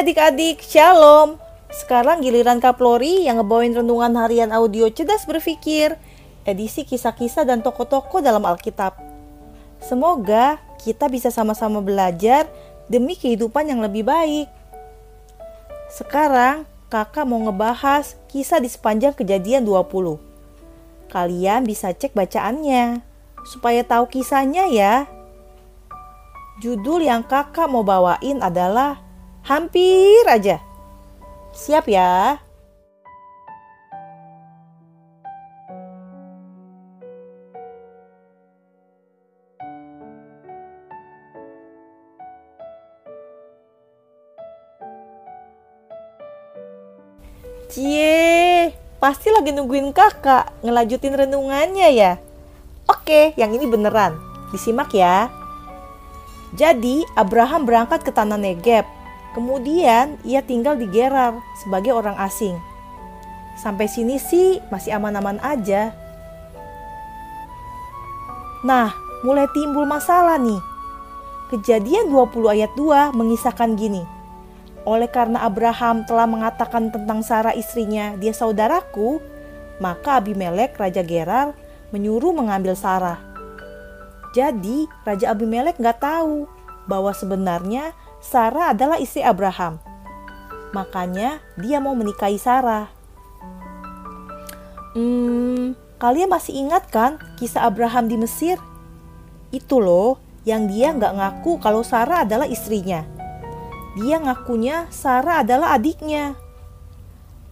[0.00, 1.36] adik-adik, shalom.
[1.68, 5.92] Sekarang giliran Kak Flori yang ngebawain renungan harian audio cerdas berpikir,
[6.48, 8.96] edisi kisah-kisah dan tokoh-tokoh dalam Alkitab.
[9.76, 12.48] Semoga kita bisa sama-sama belajar
[12.88, 14.48] demi kehidupan yang lebih baik.
[15.92, 20.16] Sekarang kakak mau ngebahas kisah di sepanjang kejadian 20.
[21.12, 23.04] Kalian bisa cek bacaannya
[23.44, 25.04] supaya tahu kisahnya ya.
[26.64, 29.09] Judul yang kakak mau bawain adalah
[29.40, 30.60] Hampir aja.
[31.56, 32.36] Siap ya?
[47.70, 52.18] Cie, pasti lagi nungguin kakak ngelanjutin renungannya ya.
[52.90, 54.18] Oke, yang ini beneran.
[54.50, 55.30] Disimak ya.
[56.58, 58.99] Jadi, Abraham berangkat ke tanah Negeb
[59.30, 62.58] Kemudian ia tinggal di Gerar sebagai orang asing.
[63.60, 65.94] Sampai sini sih masih aman-aman aja.
[68.66, 68.90] Nah,
[69.22, 70.58] mulai timbul masalah nih.
[71.54, 74.02] Kejadian 20 ayat 2 mengisahkan gini.
[74.88, 79.20] Oleh karena Abraham telah mengatakan tentang Sarah istrinya, dia saudaraku,
[79.76, 81.52] maka Abimelek Raja Gerar
[81.92, 83.20] menyuruh mengambil Sarah.
[84.32, 86.46] Jadi Raja Abimelek nggak tahu
[86.86, 89.80] bahwa sebenarnya Sarah adalah istri Abraham.
[90.76, 92.92] Makanya dia mau menikahi Sarah.
[94.92, 98.60] Hmm, kalian masih ingat kan kisah Abraham di Mesir?
[99.50, 103.08] Itu loh yang dia nggak ngaku kalau Sarah adalah istrinya.
[103.98, 106.38] Dia ngakunya Sarah adalah adiknya.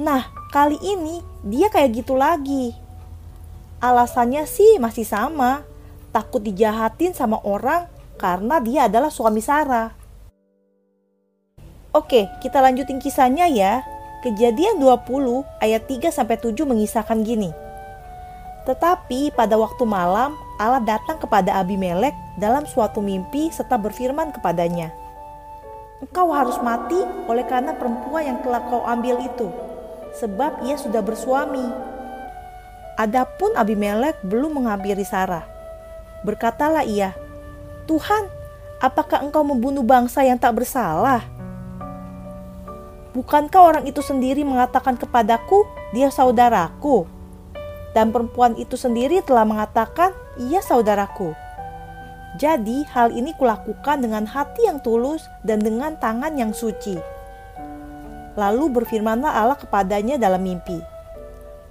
[0.00, 2.74] Nah, kali ini dia kayak gitu lagi.
[3.78, 5.62] Alasannya sih masih sama,
[6.10, 7.86] takut dijahatin sama orang
[8.18, 10.03] karena dia adalah suami Sarah.
[11.94, 13.86] Oke, kita lanjutin kisahnya ya.
[14.26, 17.54] Kejadian 20 ayat 3 sampai 7 mengisahkan gini.
[18.66, 24.90] Tetapi pada waktu malam Allah datang kepada Abimelek dalam suatu mimpi serta berfirman kepadanya,
[26.02, 26.98] Engkau harus mati
[27.30, 29.46] oleh karena perempuan yang telah kau ambil itu,
[30.18, 31.62] sebab ia sudah bersuami.
[32.98, 35.46] Adapun Abimelek belum menghampiri Sarah.
[36.26, 37.14] Berkatalah ia,
[37.86, 38.26] Tuhan,
[38.82, 41.33] apakah engkau membunuh bangsa yang tak bersalah?
[43.14, 45.62] Bukankah orang itu sendiri mengatakan kepadaku,
[45.94, 47.06] "Dia saudaraku"?
[47.94, 51.30] Dan perempuan itu sendiri telah mengatakan, "Ia saudaraku".
[52.42, 56.98] Jadi, hal ini kulakukan dengan hati yang tulus dan dengan tangan yang suci.
[58.34, 60.82] Lalu berfirmanlah Allah kepadanya dalam mimpi,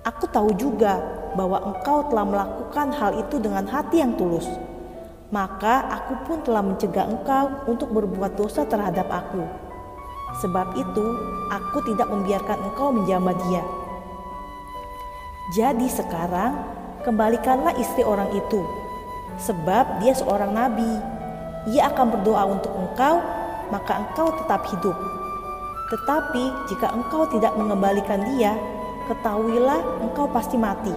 [0.07, 1.03] "Aku tahu juga
[1.35, 4.47] bahwa engkau telah melakukan hal itu dengan hati yang tulus.
[5.27, 9.72] Maka aku pun telah mencegah engkau untuk berbuat dosa terhadap aku."
[10.41, 11.05] Sebab itu,
[11.53, 13.63] aku tidak membiarkan engkau menjamah dia.
[15.53, 16.55] Jadi sekarang,
[17.03, 18.63] kembalikanlah istri orang itu,
[19.43, 20.87] sebab dia seorang nabi.
[21.69, 23.19] Ia akan berdoa untuk engkau,
[23.69, 24.97] maka engkau tetap hidup.
[25.91, 28.57] Tetapi jika engkau tidak mengembalikan dia,
[29.11, 30.95] ketahuilah engkau pasti mati.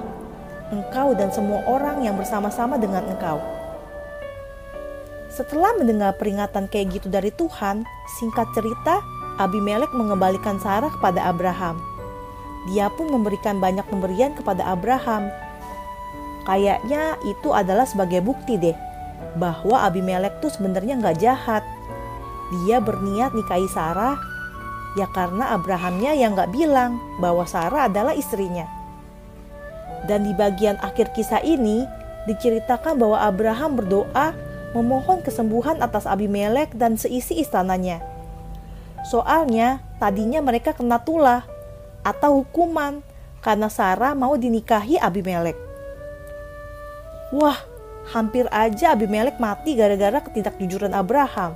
[0.73, 3.39] Engkau dan semua orang yang bersama-sama dengan engkau.
[5.31, 7.85] Setelah mendengar peringatan kayak gitu dari Tuhan,
[8.19, 9.05] singkat cerita,
[9.37, 11.77] Abimelek mengembalikan Sarah kepada Abraham.
[12.73, 15.29] Dia pun memberikan banyak pemberian kepada Abraham.
[16.49, 18.73] Kayaknya itu adalah sebagai bukti deh
[19.37, 21.63] bahwa Abimelek tuh sebenarnya nggak jahat.
[22.65, 24.17] Dia berniat nikahi Sarah
[24.97, 28.65] ya karena Abrahamnya yang nggak bilang bahwa Sarah adalah istrinya.
[30.09, 31.85] Dan di bagian akhir kisah ini
[32.25, 34.33] diceritakan bahwa Abraham berdoa
[34.73, 38.16] memohon kesembuhan atas Abimelek dan seisi istananya
[39.07, 41.47] Soalnya tadinya mereka kena tulah
[42.03, 43.07] atau hukuman
[43.39, 45.55] karena Sarah mau dinikahi Abimelek.
[47.31, 47.59] Wah,
[48.11, 51.55] hampir aja Abimelek mati gara-gara ketidakjujuran Abraham.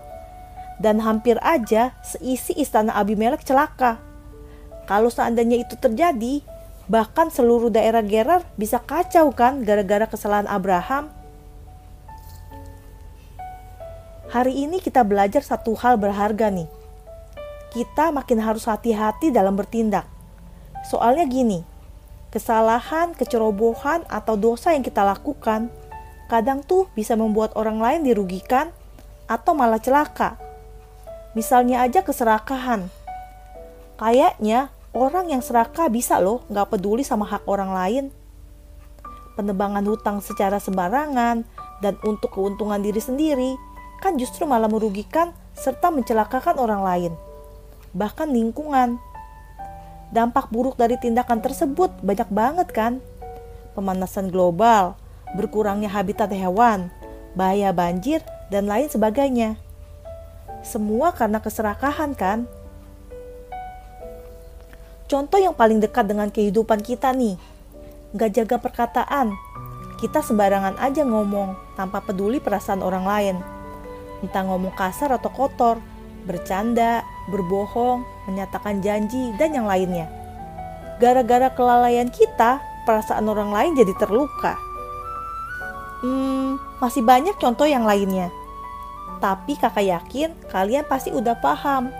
[0.79, 3.99] Dan hampir aja seisi istana Abimelek celaka.
[4.87, 6.47] Kalau seandainya itu terjadi,
[6.87, 11.11] bahkan seluruh daerah Gerar bisa kacau kan gara-gara kesalahan Abraham.
[14.31, 16.80] Hari ini kita belajar satu hal berharga nih
[17.71, 20.07] kita makin harus hati-hati dalam bertindak.
[20.91, 21.63] Soalnya gini,
[22.35, 25.71] kesalahan, kecerobohan, atau dosa yang kita lakukan
[26.31, 28.71] kadang tuh bisa membuat orang lain dirugikan
[29.27, 30.39] atau malah celaka.
[31.35, 32.87] Misalnya aja keserakahan.
[33.99, 38.05] Kayaknya orang yang serakah bisa loh nggak peduli sama hak orang lain.
[39.39, 41.47] Penebangan hutang secara sembarangan
[41.83, 43.55] dan untuk keuntungan diri sendiri
[44.03, 47.13] kan justru malah merugikan serta mencelakakan orang lain.
[47.93, 48.99] Bahkan lingkungan.
[50.11, 52.93] Dampak buruk dari tindakan tersebut banyak banget kan?
[53.79, 54.99] Pemanasan global,
[55.39, 56.91] berkurangnya habitat hewan,
[57.39, 58.19] bahaya banjir,
[58.51, 59.55] dan lain sebagainya.
[60.67, 62.51] Semua karena keserakahan kan?
[65.07, 67.39] Contoh yang paling dekat dengan kehidupan kita nih,
[68.15, 69.35] gak jaga perkataan.
[69.99, 73.37] Kita sembarangan aja ngomong tanpa peduli perasaan orang lain.
[74.23, 75.83] Entah ngomong kasar atau kotor,
[76.27, 80.09] bercanda, berbohong, menyatakan janji, dan yang lainnya.
[81.01, 84.57] Gara-gara kelalaian kita, perasaan orang lain jadi terluka.
[86.01, 88.33] Hmm, masih banyak contoh yang lainnya.
[89.21, 91.93] Tapi kakak yakin kalian pasti udah paham.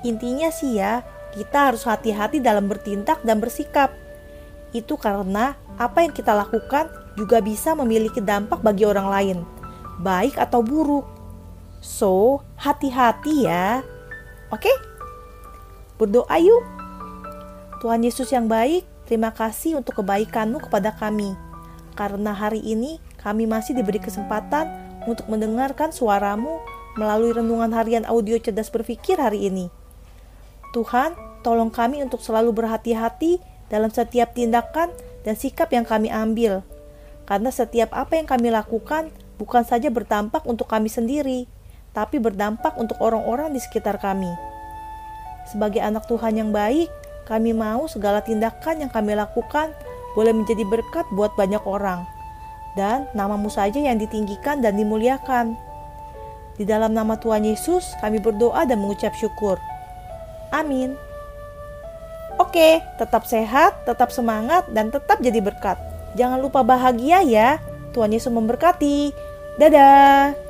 [0.00, 1.04] Intinya sih ya,
[1.36, 3.92] kita harus hati-hati dalam bertindak dan bersikap.
[4.72, 6.88] Itu karena apa yang kita lakukan
[7.20, 9.38] juga bisa memiliki dampak bagi orang lain,
[10.00, 11.17] baik atau buruk.
[11.78, 13.86] So, hati-hati ya.
[14.50, 14.70] Oke?
[15.94, 16.64] Berdoa yuk.
[17.78, 21.38] Tuhan Yesus yang baik, terima kasih untuk kebaikanmu kepada kami.
[21.94, 24.66] Karena hari ini kami masih diberi kesempatan
[25.06, 26.58] untuk mendengarkan suaramu
[26.98, 29.70] melalui renungan harian audio cerdas berpikir hari ini.
[30.74, 31.14] Tuhan,
[31.46, 33.38] tolong kami untuk selalu berhati-hati
[33.70, 34.90] dalam setiap tindakan
[35.22, 36.66] dan sikap yang kami ambil.
[37.28, 41.46] Karena setiap apa yang kami lakukan bukan saja berdampak untuk kami sendiri,
[41.98, 44.30] tapi berdampak untuk orang-orang di sekitar kami.
[45.50, 46.86] Sebagai anak Tuhan yang baik,
[47.26, 49.74] kami mau segala tindakan yang kami lakukan
[50.14, 52.06] boleh menjadi berkat buat banyak orang.
[52.78, 55.58] Dan namamu saja yang ditinggikan dan dimuliakan.
[56.54, 59.58] Di dalam nama Tuhan Yesus, kami berdoa dan mengucap syukur.
[60.54, 60.94] Amin.
[62.38, 65.74] Oke, tetap sehat, tetap semangat, dan tetap jadi berkat.
[66.14, 67.58] Jangan lupa bahagia ya.
[67.90, 69.10] Tuhan Yesus memberkati.
[69.58, 70.47] Dadah.